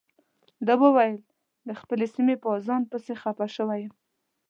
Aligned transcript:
ده 0.67 0.73
وویل 0.83 1.17
د 1.67 1.69
خپلې 1.79 2.05
سیمې 2.15 2.35
په 2.43 2.47
اذان 2.57 2.81
پسې 2.91 3.13
خپه 3.21 3.45
شوی 3.55 3.79
یم. 3.83 3.93